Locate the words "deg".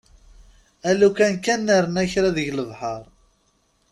2.35-2.53